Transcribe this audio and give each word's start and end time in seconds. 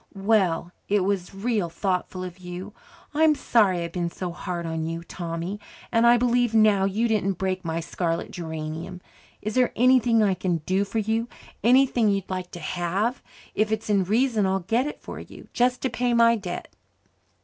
"Well, 0.15 0.71
it 0.89 1.01
was 1.01 1.31
real 1.35 1.69
thoughtful 1.69 2.23
of 2.23 2.39
you. 2.39 2.73
I'm 3.13 3.35
sorry 3.35 3.83
I've 3.83 3.91
been 3.91 4.09
so 4.09 4.31
hard 4.31 4.65
on 4.65 4.83
you, 4.87 5.03
Tommy, 5.03 5.59
and 5.91 6.07
I 6.07 6.17
believe 6.17 6.55
now 6.55 6.85
you 6.85 7.07
didn't 7.07 7.33
break 7.33 7.63
my 7.63 7.81
scarlet 7.81 8.31
geranium. 8.31 8.99
Is 9.43 9.53
there 9.53 9.71
anything 9.75 10.23
I 10.23 10.33
can 10.33 10.57
do 10.65 10.85
for 10.85 10.97
you 10.97 11.29
anything 11.63 12.09
you'd 12.09 12.31
like 12.31 12.49
to 12.53 12.59
have? 12.59 13.21
If 13.53 13.71
it's 13.71 13.91
in 13.91 14.03
reason 14.03 14.47
I'll 14.47 14.61
get 14.61 14.87
it 14.87 14.99
for 15.03 15.19
you, 15.19 15.49
just 15.53 15.83
to 15.83 15.89
pay 15.91 16.15
my 16.15 16.35
debt." 16.35 16.73